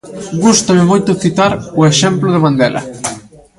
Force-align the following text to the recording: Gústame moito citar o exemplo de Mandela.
Gústame 0.43 0.83
moito 0.91 1.19
citar 1.23 1.53
o 1.79 1.81
exemplo 1.91 2.27
de 2.31 2.41
Mandela. 2.43 2.81